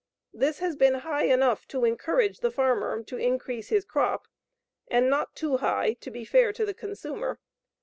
[0.33, 4.27] This has been high enough to encourage the farmer to increase his crop
[4.87, 7.39] and not too high to be fair to the consumer.